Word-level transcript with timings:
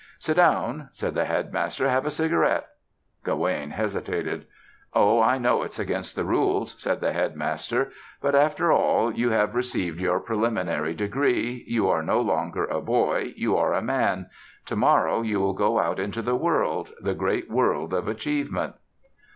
"Sit 0.17 0.35
down," 0.37 0.89
said 0.93 1.13
the 1.13 1.25
Headmaster. 1.25 1.87
"Have 1.87 2.07
a 2.07 2.09
cigarette." 2.09 2.67
Gawaine 3.23 3.69
hesitated. 3.69 4.47
"Oh, 4.95 5.21
I 5.21 5.37
know 5.37 5.61
it's 5.61 5.77
against 5.77 6.15
the 6.15 6.23
rules," 6.25 6.75
said 6.81 7.01
the 7.01 7.13
Headmaster. 7.13 7.91
"But 8.19 8.33
after 8.33 8.71
all, 8.71 9.13
you 9.13 9.29
have 9.29 9.53
received 9.53 9.99
your 9.99 10.19
preliminary 10.19 10.95
degree. 10.95 11.63
You 11.67 11.87
are 11.87 12.01
no 12.01 12.19
longer 12.19 12.65
a 12.65 12.81
boy. 12.81 13.33
You 13.35 13.55
are 13.57 13.73
a 13.73 13.81
man. 13.83 14.27
To 14.65 14.75
morrow 14.75 15.21
you 15.21 15.39
will 15.39 15.53
go 15.53 15.77
out 15.77 15.99
into 15.99 16.23
the 16.23 16.35
world, 16.35 16.93
the 16.99 17.13
great 17.13 17.51
world 17.51 17.93
of 17.93 18.07
achievement." 18.07 18.73